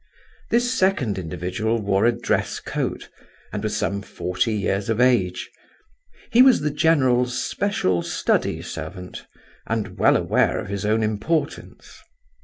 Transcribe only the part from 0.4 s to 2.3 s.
This second individual wore a